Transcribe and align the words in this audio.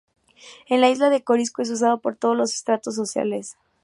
En 0.65 0.81
la 0.81 0.89
Isla 0.89 1.11
de 1.11 1.23
Corisco, 1.23 1.61
es 1.61 1.69
usado 1.69 1.99
por 1.99 2.15
todos 2.15 2.35
los 2.35 2.55
estratos 2.55 2.95
sociales. 2.95 3.55